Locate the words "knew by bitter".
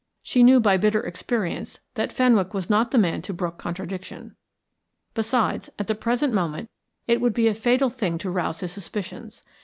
0.41-1.01